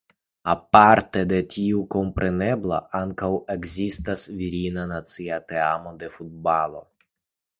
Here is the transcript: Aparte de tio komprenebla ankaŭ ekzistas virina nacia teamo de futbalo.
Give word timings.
Aparte 0.51 1.21
de 1.31 1.41
tio 1.55 1.81
komprenebla 1.95 2.79
ankaŭ 3.01 3.29
ekzistas 3.57 4.25
virina 4.39 4.87
nacia 4.95 5.39
teamo 5.53 5.97
de 6.05 6.13
futbalo. 6.17 6.83